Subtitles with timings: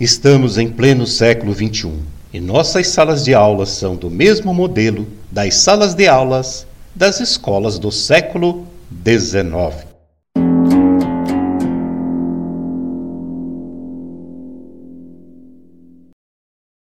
[0.00, 1.92] Estamos em pleno século XXI
[2.32, 7.78] e nossas salas de aulas são do mesmo modelo das salas de aulas das escolas
[7.78, 8.66] do século
[9.04, 9.86] XIX.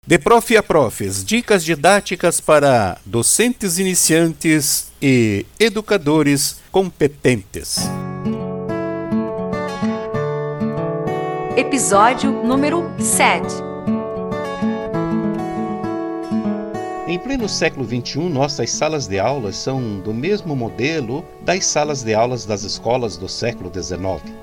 [0.06, 7.80] De Prof a Profes, dicas didáticas para docentes iniciantes e educadores competentes.
[11.54, 13.44] Episódio número 7
[17.06, 22.14] Em pleno século XXI, nossas salas de aulas são do mesmo modelo das salas de
[22.14, 24.34] aulas das escolas do século XIX.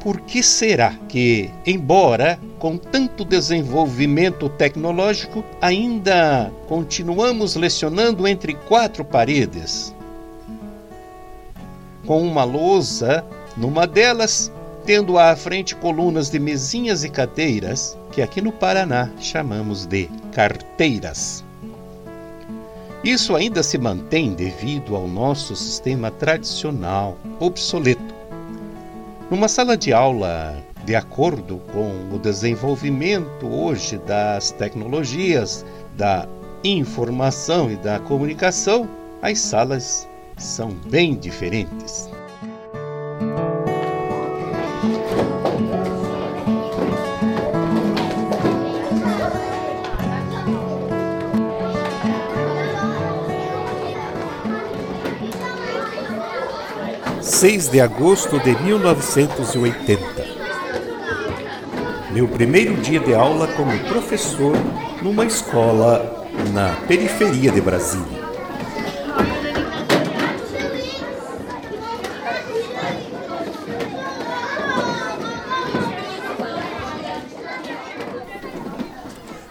[0.00, 9.92] Por que será que, embora com tanto desenvolvimento tecnológico, ainda continuamos lecionando entre quatro paredes?
[12.06, 13.24] Com uma lousa
[13.56, 14.52] numa delas
[14.86, 21.44] tendo à frente colunas de mesinhas e cadeiras, que aqui no Paraná chamamos de carteiras.
[23.02, 28.14] Isso ainda se mantém devido ao nosso sistema tradicional, obsoleto.
[29.28, 36.28] Numa sala de aula, de acordo com o desenvolvimento hoje das tecnologias, da
[36.62, 38.88] informação e da comunicação,
[39.20, 42.08] as salas são bem diferentes.
[57.36, 60.02] 6 de agosto de 1980.
[62.10, 64.56] Meu primeiro dia de aula como professor
[65.02, 68.24] numa escola na periferia de Brasília.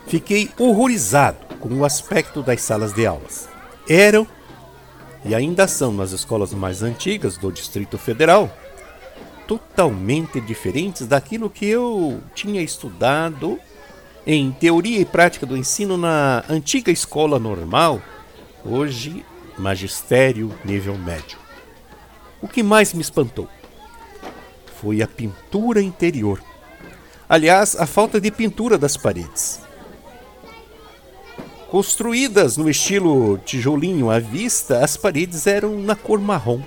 [0.07, 3.47] Fiquei horrorizado com o aspecto das salas de aulas.
[3.87, 4.25] Eram
[5.25, 8.55] e ainda são nas escolas mais antigas do Distrito Federal,
[9.47, 13.59] totalmente diferentes daquilo que eu tinha estudado
[14.25, 17.99] em teoria e prática do ensino na antiga escola normal,
[18.63, 19.25] hoje
[19.57, 21.39] magistério nível médio.
[22.39, 23.49] O que mais me espantou
[24.79, 26.39] foi a pintura interior.
[27.27, 29.64] Aliás, a falta de pintura das paredes
[31.75, 36.61] construídas no estilo tijolinho à vista, as paredes eram na cor marrom.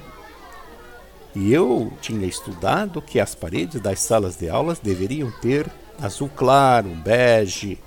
[1.35, 5.67] E eu tinha estudado que as paredes das salas de aulas deveriam ter
[5.99, 7.79] azul claro, bege,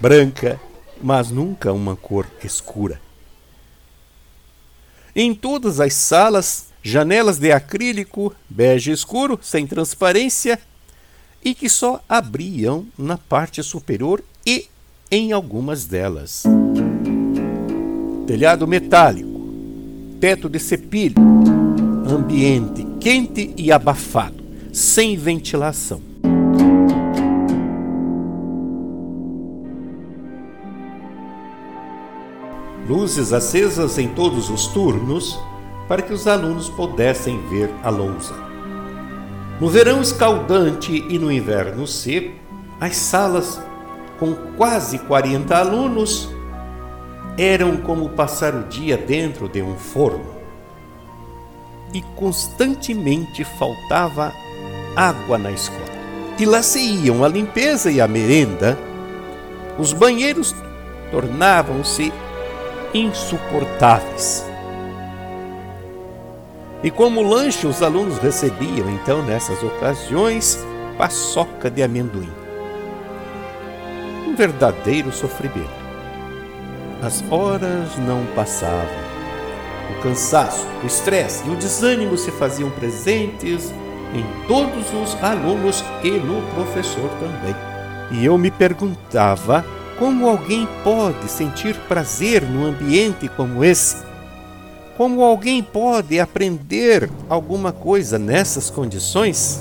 [0.00, 0.60] branca,
[1.00, 3.00] mas nunca uma cor escura.
[5.14, 10.58] Em todas as salas, janelas de acrílico, bege escuro, sem transparência,
[11.44, 14.66] e que só abriam na parte superior e
[15.10, 16.44] em algumas delas.
[18.26, 19.40] Telhado metálico,
[20.20, 21.14] teto de cepilho,
[22.08, 26.00] ambiente quente e abafado, sem ventilação.
[32.88, 35.38] Luzes acesas em todos os turnos
[35.86, 38.34] para que os alunos pudessem ver a lousa.
[39.60, 42.34] No verão escaldante e no inverno seco,
[42.80, 43.60] as salas
[44.18, 46.28] com quase 40 alunos,
[47.38, 50.36] eram como passar o dia dentro de um forno.
[51.92, 54.32] E constantemente faltava
[54.94, 55.84] água na escola.
[56.38, 58.78] E lá se iam a limpeza e a merenda.
[59.78, 60.54] Os banheiros
[61.10, 62.12] tornavam-se
[62.92, 64.44] insuportáveis.
[66.82, 70.58] E como lanche, os alunos recebiam então nessas ocasiões
[70.96, 72.45] paçoca de amendoim
[74.36, 75.86] verdadeiro sofrimento.
[77.02, 79.06] As horas não passavam.
[79.90, 83.72] O cansaço, o estresse e o desânimo se faziam presentes
[84.14, 87.54] em todos os alunos e no professor também.
[88.12, 89.64] E eu me perguntava
[89.98, 94.04] como alguém pode sentir prazer num ambiente como esse?
[94.96, 99.60] Como alguém pode aprender alguma coisa nessas condições?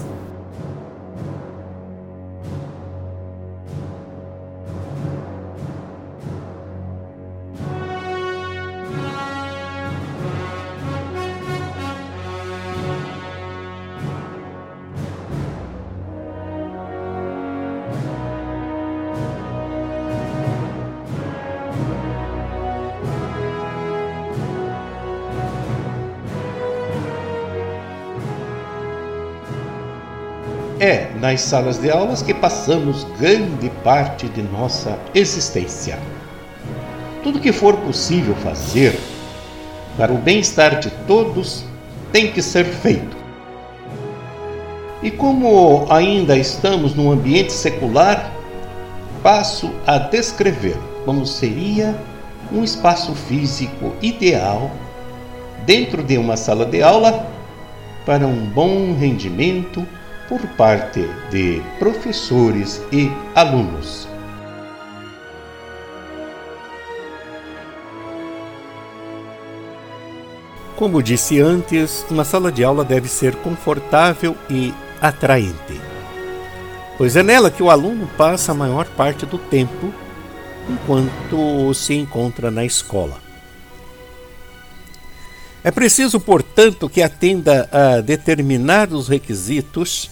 [31.26, 35.98] Nas salas de aulas que passamos grande parte de nossa existência.
[37.24, 38.96] Tudo que for possível fazer
[39.98, 41.66] para o bem-estar de todos
[42.12, 43.18] tem que ser feito.
[45.02, 48.32] E como ainda estamos num ambiente secular,
[49.24, 51.96] passo a descrever como seria
[52.52, 54.70] um espaço físico ideal
[55.66, 57.28] dentro de uma sala de aula
[58.06, 59.84] para um bom rendimento
[60.28, 64.08] por parte de professores e alunos.
[70.76, 75.80] Como disse antes, uma sala de aula deve ser confortável e atraente,
[76.98, 79.94] pois é nela que o aluno passa a maior parte do tempo
[80.70, 83.25] enquanto se encontra na escola.
[85.66, 90.12] É preciso, portanto, que atenda a determinados requisitos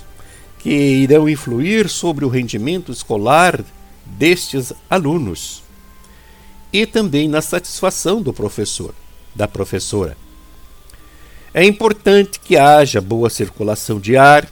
[0.57, 3.63] que irão influir sobre o rendimento escolar
[4.03, 5.61] destes alunos
[6.73, 8.95] e também na satisfação do professor,
[9.35, 10.17] da professora.
[11.53, 14.49] É importante que haja boa circulação de ar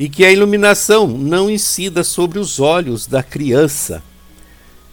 [0.00, 4.02] e que a iluminação não incida sobre os olhos da criança,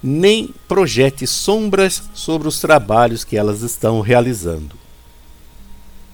[0.03, 4.80] nem projete sombras sobre os trabalhos que elas estão realizando.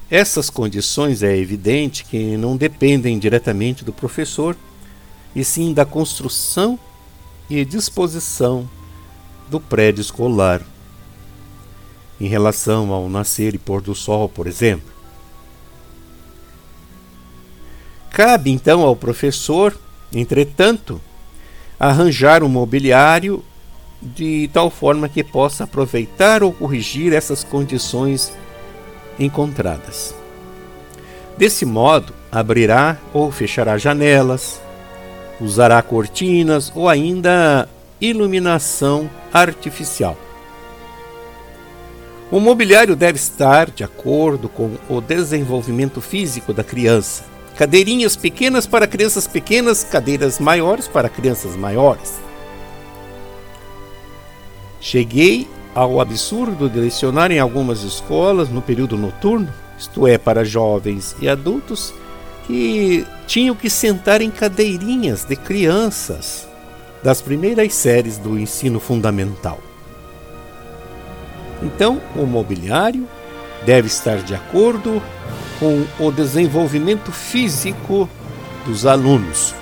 [0.09, 4.55] Essas condições é evidente que não dependem diretamente do professor,
[5.35, 6.79] e sim da construção
[7.49, 8.67] e disposição
[9.49, 10.61] do prédio escolar.
[12.19, 14.91] Em relação ao nascer e pôr do sol, por exemplo.
[18.09, 19.77] Cabe então ao professor,
[20.11, 20.99] entretanto,
[21.79, 23.43] arranjar um mobiliário
[24.01, 28.33] de tal forma que possa aproveitar ou corrigir essas condições
[29.19, 30.13] encontradas.
[31.37, 34.59] Desse modo, abrirá ou fechará janelas,
[35.39, 37.69] usará cortinas ou ainda
[38.01, 40.17] iluminação artificial.
[42.29, 47.23] O mobiliário deve estar de acordo com o desenvolvimento físico da criança.
[47.55, 52.19] Cadeirinhas pequenas para crianças pequenas, cadeiras maiores para crianças maiores.
[54.81, 55.47] Cheguei
[55.77, 59.47] ao absurdo de lecionar em algumas escolas no período noturno,
[59.77, 61.93] isto é, para jovens e adultos
[62.47, 66.47] que tinham que sentar em cadeirinhas de crianças
[67.03, 69.59] das primeiras séries do ensino fundamental.
[71.61, 73.07] Então, o mobiliário
[73.63, 74.99] deve estar de acordo
[75.59, 78.09] com o desenvolvimento físico
[78.65, 79.53] dos alunos,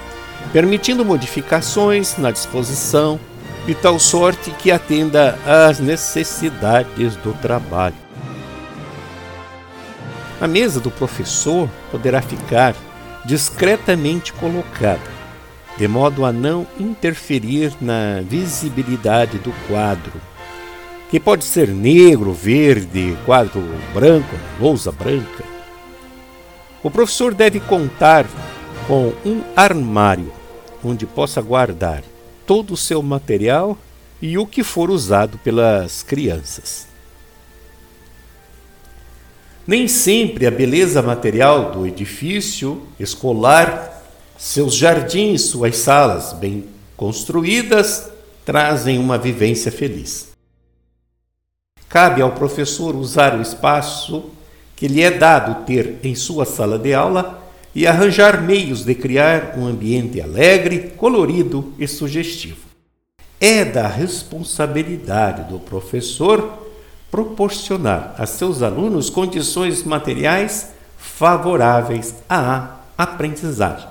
[0.54, 3.20] permitindo modificações na disposição
[3.66, 7.96] de tal sorte que atenda às necessidades do trabalho.
[10.40, 12.76] A mesa do professor poderá ficar
[13.26, 15.16] discretamente colocada,
[15.78, 20.14] de modo a não interferir na visibilidade do quadro,
[21.10, 23.64] que pode ser negro, verde, quadro
[23.94, 25.44] branco, lousa branca.
[26.84, 28.26] O professor deve contar
[28.88, 30.32] com um armário
[30.84, 32.04] onde possa guardar
[32.46, 33.78] todo o seu material
[34.22, 36.88] e o que for usado pelas crianças.
[39.68, 44.04] Nem sempre a beleza material do edifício escolar,
[44.38, 46.66] seus jardins, suas salas bem
[46.96, 48.10] construídas,
[48.46, 50.30] trazem uma vivência feliz.
[51.90, 54.30] Cabe ao professor usar o espaço
[54.76, 57.45] que lhe é dado ter em sua sala de aula
[57.76, 62.66] e arranjar meios de criar um ambiente alegre, colorido e sugestivo.
[63.40, 66.66] É da responsabilidade do professor
[67.12, 73.88] proporcionar a seus alunos condições materiais favoráveis à aprendizagem.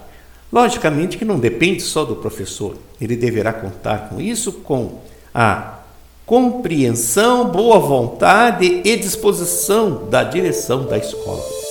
[0.51, 5.01] Logicamente que não depende só do professor, ele deverá contar com isso com
[5.35, 5.81] a
[6.25, 11.64] compreensão, boa vontade e disposição da direção da escola.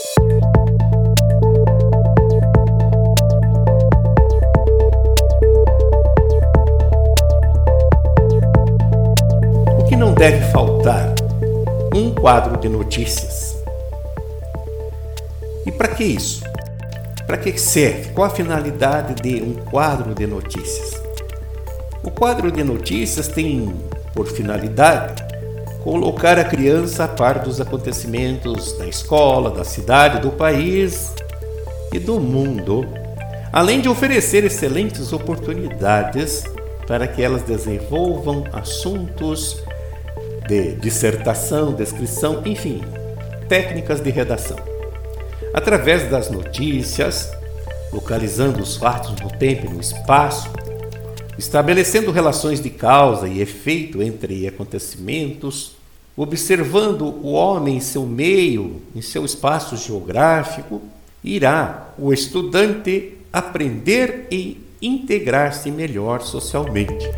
[10.23, 11.13] Deve faltar
[11.93, 13.61] um quadro de notícias.
[15.65, 16.45] E para que isso?
[17.27, 18.13] Para que serve?
[18.13, 20.93] Qual a finalidade de um quadro de notícias?
[22.01, 23.75] O quadro de notícias tem
[24.13, 25.21] por finalidade
[25.83, 31.13] colocar a criança a par dos acontecimentos da escola, da cidade, do país
[31.91, 32.85] e do mundo,
[33.51, 36.45] além de oferecer excelentes oportunidades
[36.87, 39.61] para que elas desenvolvam assuntos
[40.47, 42.81] de dissertação, descrição, enfim,
[43.47, 44.57] técnicas de redação.
[45.53, 47.31] Através das notícias,
[47.91, 50.49] localizando os fatos no tempo e no espaço,
[51.37, 55.75] estabelecendo relações de causa e efeito entre acontecimentos,
[56.15, 60.81] observando o homem em seu meio, em seu espaço geográfico,
[61.23, 67.09] irá o estudante aprender e integrar-se melhor socialmente.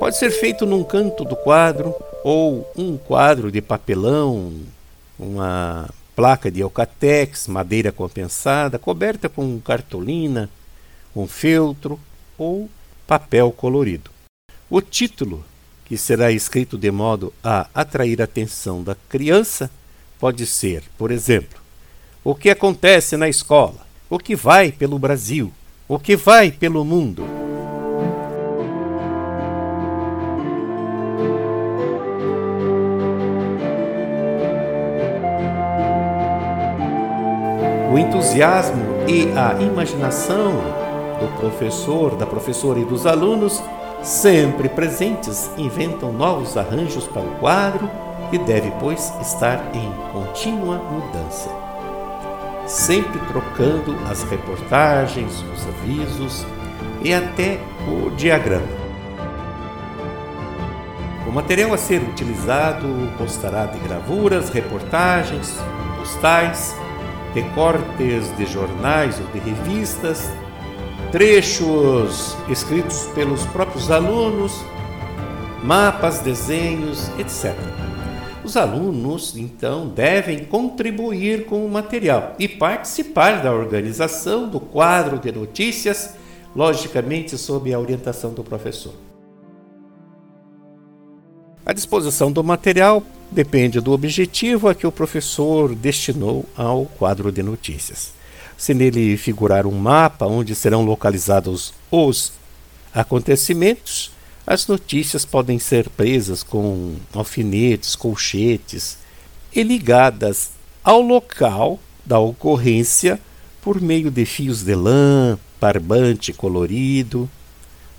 [0.00, 4.50] Pode ser feito num canto do quadro ou um quadro de papelão,
[5.18, 10.48] uma placa de alcatex, madeira compensada, coberta com cartolina,
[11.14, 12.00] um feltro
[12.38, 12.70] ou
[13.06, 14.10] papel colorido.
[14.70, 15.44] O título,
[15.84, 19.70] que será escrito de modo a atrair a atenção da criança,
[20.18, 21.60] pode ser, por exemplo,
[22.24, 23.86] O que acontece na escola?
[24.08, 25.52] O que vai pelo Brasil?
[25.86, 27.39] O que vai pelo mundo?
[38.10, 40.52] Entusiasmo e a imaginação
[41.20, 43.62] do professor, da professora e dos alunos,
[44.02, 47.88] sempre presentes, inventam novos arranjos para o quadro
[48.32, 51.48] e deve, pois, estar em contínua mudança.
[52.66, 56.44] Sempre trocando as reportagens, os avisos
[57.02, 58.80] e até o diagrama.
[61.28, 65.56] O material a ser utilizado constará de gravuras, reportagens,
[65.98, 66.74] postais,
[67.34, 70.30] recortes de jornais ou de revistas,
[71.12, 74.52] trechos escritos pelos próprios alunos,
[75.62, 77.54] mapas, desenhos, etc.
[78.42, 85.30] Os alunos, então, devem contribuir com o material e participar da organização do quadro de
[85.30, 86.14] notícias,
[86.56, 88.94] logicamente sob a orientação do professor.
[91.64, 97.42] A disposição do material depende do objetivo a que o professor destinou ao quadro de
[97.42, 98.12] notícias.
[98.56, 102.32] Se nele figurar um mapa onde serão localizados os
[102.92, 104.12] acontecimentos,
[104.46, 108.98] as notícias podem ser presas com alfinetes, colchetes
[109.54, 110.50] e ligadas
[110.82, 113.20] ao local da ocorrência
[113.62, 117.30] por meio de fios de lã, barbante colorido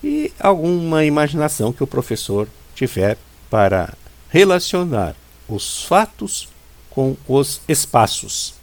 [0.03, 3.17] e alguma imaginação que o professor tiver
[3.49, 3.93] para
[4.29, 5.15] relacionar
[5.55, 6.49] os fatos
[6.89, 8.55] com os espaços.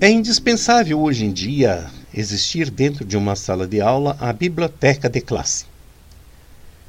[0.00, 5.20] É indispensável hoje em dia existir dentro de uma sala de aula a biblioteca de
[5.20, 5.64] classe.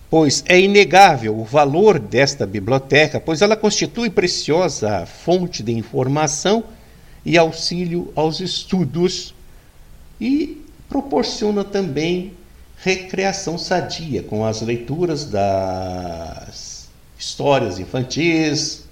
[0.09, 6.63] Pois é inegável o valor desta biblioteca, pois ela constitui preciosa fonte de informação
[7.25, 9.33] e auxílio aos estudos
[10.19, 12.33] e proporciona também
[12.77, 18.83] recreação sadia com as leituras das histórias infantis,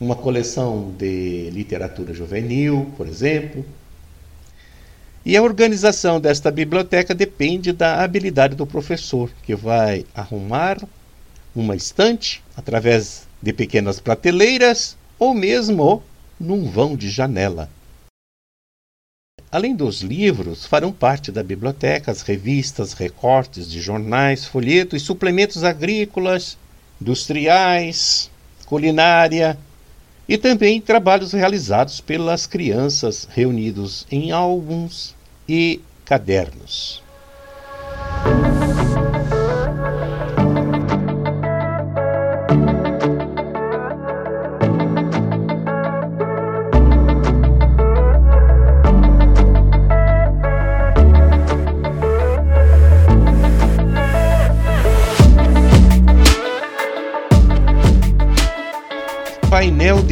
[0.00, 3.64] uma coleção de literatura juvenil, por exemplo.
[5.24, 10.78] E a organização desta biblioteca depende da habilidade do professor, que vai arrumar
[11.54, 16.02] uma estante através de pequenas prateleiras ou mesmo
[16.38, 17.68] num vão de janela.
[19.50, 26.58] Além dos livros, farão parte da biblioteca as revistas, recortes de jornais, folhetos suplementos agrícolas,
[27.00, 28.30] industriais,
[28.66, 29.58] culinária
[30.28, 35.14] e também trabalhos realizados pelas crianças reunidos em álbuns
[35.48, 37.02] e cadernos.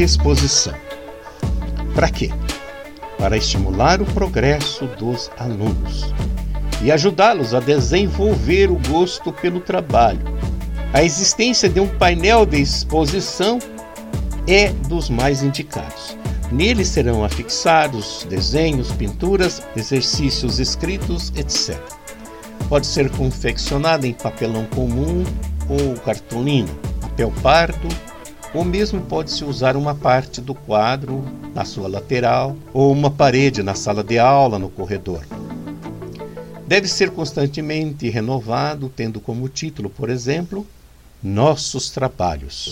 [0.06, 0.74] Exposição.
[1.94, 2.30] Para quê?
[3.18, 6.14] Para estimular o progresso dos alunos
[6.82, 10.20] e ajudá-los a desenvolver o gosto pelo trabalho.
[10.92, 13.58] A existência de um painel de exposição
[14.46, 16.16] é dos mais indicados.
[16.52, 21.76] Nele serão afixados desenhos, pinturas, exercícios escritos, etc.
[22.68, 25.24] Pode ser confeccionado em papelão comum
[25.68, 26.70] ou cartolina,
[27.00, 27.88] papel pardo
[28.54, 31.24] ou mesmo pode-se usar uma parte do quadro
[31.54, 35.24] na sua lateral ou uma parede na sala de aula, no corredor.
[36.66, 40.66] Deve ser constantemente renovado, tendo como título, por exemplo,
[41.22, 42.70] Nossos Trabalhos.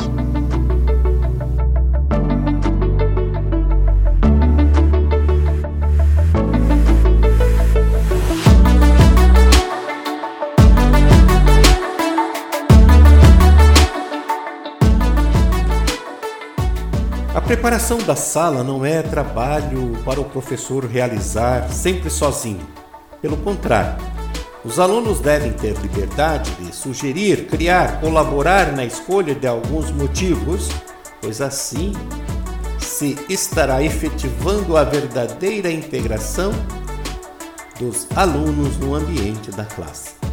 [17.75, 22.65] Preparação da sala não é trabalho para o professor realizar sempre sozinho.
[23.21, 24.01] Pelo contrário,
[24.65, 30.69] os alunos devem ter liberdade de sugerir, criar, colaborar na escolha de alguns motivos,
[31.21, 31.93] pois assim
[32.79, 36.53] se estará efetivando a verdadeira integração
[37.77, 40.24] dos alunos no ambiente da classe.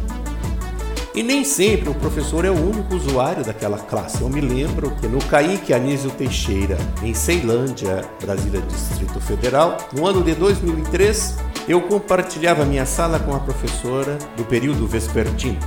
[1.14, 4.22] E nem sempre o professor é o único usuário daquela classe.
[4.22, 10.22] Eu me lembro que no Caíque Anísio Teixeira, em Ceilândia, Brasília, Distrito Federal, no ano
[10.22, 11.36] de 2003,
[11.68, 15.58] eu compartilhava minha sala com a professora do período vespertino.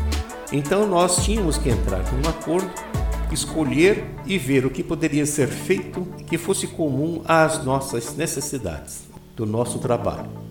[0.52, 2.72] Então nós tínhamos que entrar num acordo,
[3.32, 9.02] escolher e ver o que poderia ser feito que fosse comum às nossas necessidades
[9.36, 10.45] do nosso trabalho.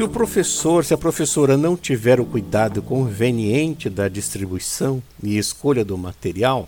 [0.00, 5.84] Se o professor, se a professora não tiver o cuidado conveniente da distribuição e escolha
[5.84, 6.66] do material,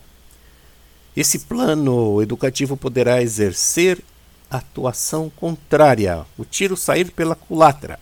[1.17, 4.05] esse plano educativo poderá exercer
[4.51, 7.99] atuação contrária, o tiro sair pela culatra.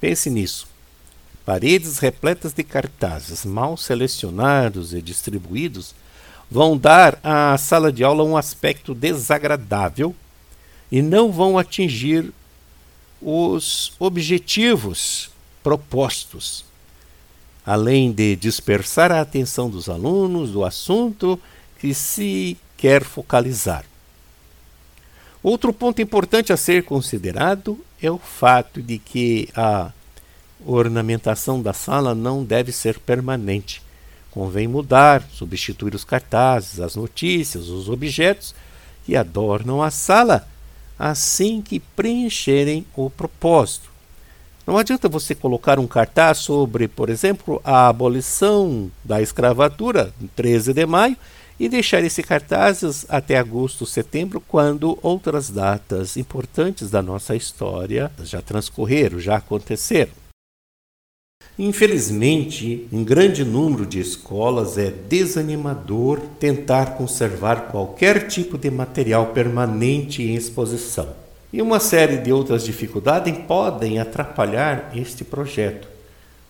[0.00, 0.68] Pense nisso.
[1.44, 5.92] Paredes repletas de cartazes mal selecionados e distribuídos
[6.48, 10.14] vão dar à sala de aula um aspecto desagradável
[10.88, 12.32] e não vão atingir
[13.20, 15.30] os objetivos
[15.62, 16.64] propostos,
[17.64, 21.40] além de dispersar a atenção dos alunos do assunto
[21.80, 23.84] que se quer focalizar.
[25.42, 29.92] Outro ponto importante a ser considerado é o fato de que a
[30.64, 33.82] ornamentação da sala não deve ser permanente.
[34.30, 38.54] Convém mudar, substituir os cartazes, as notícias, os objetos
[39.04, 40.46] que adornam a sala
[40.98, 43.90] assim que preencherem o propósito.
[44.66, 50.84] Não adianta você colocar um cartaz sobre, por exemplo, a abolição da escravatura, 13 de
[50.84, 51.16] maio,
[51.58, 58.42] e deixar esse cartaz até agosto, setembro, quando outras datas importantes da nossa história já
[58.42, 60.25] transcorreram, já aconteceram.
[61.58, 70.22] Infelizmente, em grande número de escolas é desanimador tentar conservar qualquer tipo de material permanente
[70.22, 71.08] em exposição.
[71.50, 75.88] E uma série de outras dificuldades podem atrapalhar este projeto.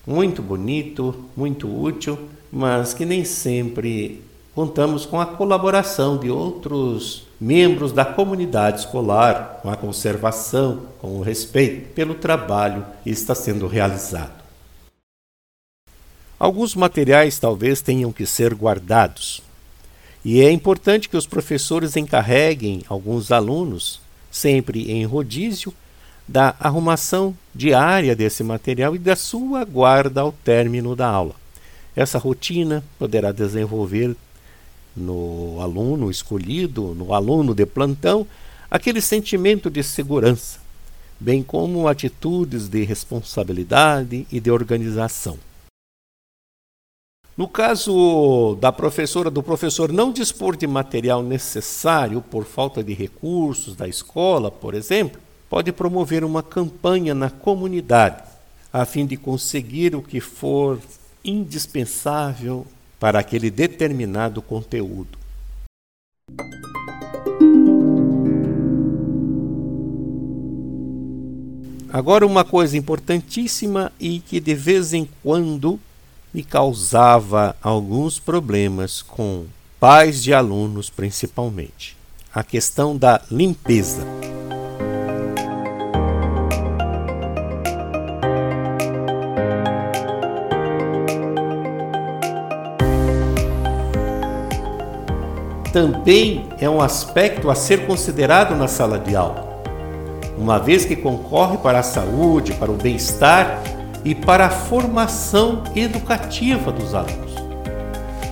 [0.05, 2.19] Muito bonito, muito útil,
[2.51, 4.23] mas que nem sempre
[4.57, 11.23] contamos com a colaboração de outros membros da comunidade escolar, com a conservação, com o
[11.23, 14.46] respeito pelo trabalho que está sendo realizado.
[16.39, 19.43] Alguns materiais talvez tenham que ser guardados.
[20.23, 25.73] E é importante que os professores encarreguem alguns alunos, sempre em rodízio,
[26.29, 31.35] da arrumação diária desse material e da sua guarda ao término da aula.
[31.95, 34.15] Essa rotina poderá desenvolver
[34.95, 38.27] no aluno escolhido, no aluno de plantão,
[38.71, 40.59] aquele sentimento de segurança,
[41.19, 45.39] bem como atitudes de responsabilidade e de organização.
[47.37, 53.77] No caso da professora, do professor não dispor de material necessário por falta de recursos
[53.77, 58.23] da escola, por exemplo, pode promover uma campanha na comunidade
[58.73, 60.79] a fim de conseguir o que for
[61.23, 62.67] indispensável
[62.99, 65.19] para aquele determinado conteúdo.
[71.93, 75.79] Agora, uma coisa importantíssima e que de vez em quando
[76.37, 79.47] me causava alguns problemas com
[79.81, 81.97] pais de alunos, principalmente.
[82.35, 84.07] A questão da limpeza.
[95.73, 99.63] Também é um aspecto a ser considerado na sala de aula,
[100.37, 103.76] uma vez que concorre para a saúde, para o bem-estar
[104.07, 107.35] e para a formação educativa dos alunos.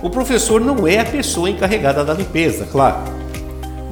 [0.01, 3.03] O professor não é a pessoa encarregada da limpeza, claro,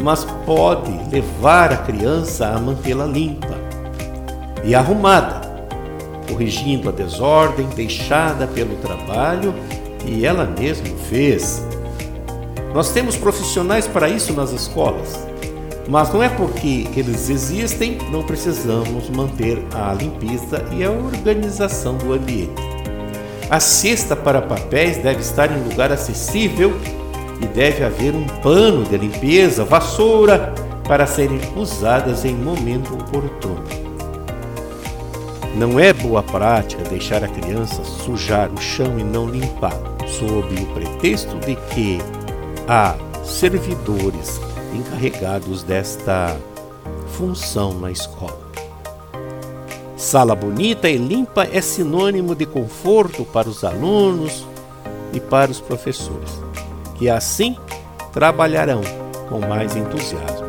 [0.01, 3.57] mas pode levar a criança a mantê-la limpa
[4.63, 5.41] e arrumada,
[6.25, 9.53] corrigindo a desordem deixada pelo trabalho
[9.99, 11.67] que ela mesma fez.
[12.73, 15.32] Nós temos profissionais para isso nas escolas.
[15.93, 22.13] Mas não é porque eles existem, não precisamos manter a limpeza e a organização do
[22.13, 22.63] ambiente.
[23.47, 26.73] A cesta para papéis deve estar em lugar acessível
[27.39, 30.51] e deve haver um pano de limpeza, vassoura,
[30.83, 33.63] para serem usadas em momento oportuno.
[35.55, 40.65] Não é boa prática deixar a criança sujar o chão e não limpar, sob o
[40.73, 41.99] pretexto de que
[42.67, 44.41] há servidores
[44.73, 46.37] encarregados desta
[47.07, 48.43] função na escola.
[49.95, 54.45] Sala bonita e limpa é sinônimo de conforto para os alunos
[55.13, 56.41] e para os professores,
[56.95, 57.55] que assim
[58.11, 58.81] trabalharão
[59.29, 60.42] com mais entusiasmo.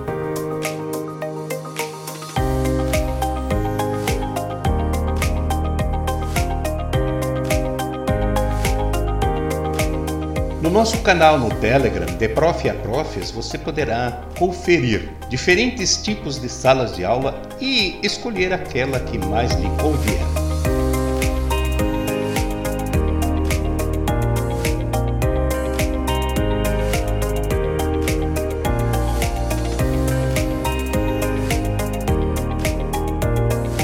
[10.74, 16.96] Nosso canal no Telegram, de Prof a Profs, você poderá conferir diferentes tipos de salas
[16.96, 20.18] de aula e escolher aquela que mais lhe convier.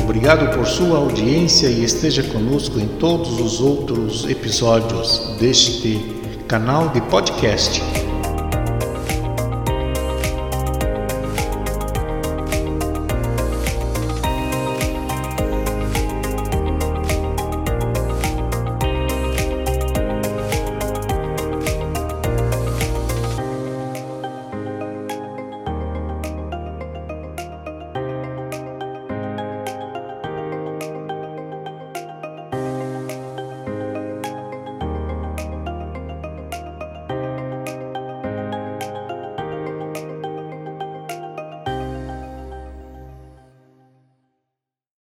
[0.02, 6.19] Obrigado por sua audiência e esteja conosco em todos os outros episódios deste
[6.50, 7.99] canal de podcast